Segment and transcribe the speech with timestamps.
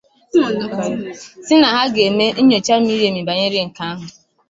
[1.45, 4.05] sị na ha ga-eme nnyòcha miri èmì banyere nke ahụ